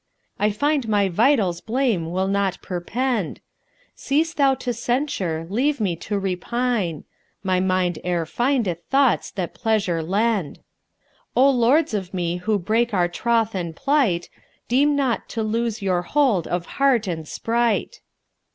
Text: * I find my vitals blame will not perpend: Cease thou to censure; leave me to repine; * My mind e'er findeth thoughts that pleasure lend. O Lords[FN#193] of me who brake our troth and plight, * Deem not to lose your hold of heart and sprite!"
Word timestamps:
* 0.23 0.25
I 0.39 0.49
find 0.49 0.89
my 0.89 1.09
vitals 1.09 1.61
blame 1.61 2.11
will 2.11 2.27
not 2.27 2.59
perpend: 2.63 3.39
Cease 3.93 4.33
thou 4.33 4.55
to 4.55 4.73
censure; 4.73 5.45
leave 5.47 5.79
me 5.79 5.95
to 5.97 6.17
repine; 6.17 7.03
* 7.23 7.43
My 7.51 7.59
mind 7.59 7.99
e'er 8.03 8.25
findeth 8.25 8.79
thoughts 8.89 9.29
that 9.29 9.53
pleasure 9.53 10.01
lend. 10.01 10.57
O 11.35 11.53
Lords[FN#193] 11.53 11.93
of 11.99 12.13
me 12.15 12.37
who 12.37 12.57
brake 12.57 12.95
our 12.95 13.07
troth 13.07 13.53
and 13.53 13.75
plight, 13.75 14.27
* 14.49 14.67
Deem 14.69 14.95
not 14.95 15.29
to 15.29 15.43
lose 15.43 15.83
your 15.83 16.01
hold 16.01 16.47
of 16.47 16.65
heart 16.65 17.05
and 17.05 17.27
sprite!" 17.27 18.01